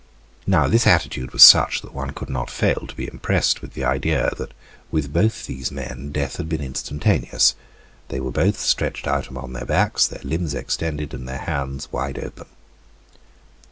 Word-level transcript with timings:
Now, 0.47 0.67
this 0.67 0.87
attitude 0.87 1.31
was 1.31 1.43
such 1.43 1.81
that 1.83 1.93
one 1.93 2.09
could 2.09 2.27
not 2.27 2.49
fail 2.49 2.87
to 2.87 2.95
be 2.95 3.05
impressed 3.07 3.61
with 3.61 3.75
the 3.75 3.83
idea 3.83 4.31
that 4.39 4.51
with 4.89 5.13
both 5.13 5.45
these 5.45 5.71
men 5.71 6.11
death 6.11 6.37
had 6.37 6.49
been 6.49 6.59
instantaneous. 6.59 7.53
They 8.07 8.19
were 8.19 8.31
both 8.31 8.59
stretched 8.59 9.05
out 9.05 9.27
upon 9.27 9.53
their 9.53 9.63
backs, 9.65 10.07
their 10.07 10.23
limbs 10.23 10.55
extended, 10.55 11.13
and 11.13 11.29
their 11.29 11.37
hands 11.37 11.91
wide 11.91 12.17
open. 12.17 12.47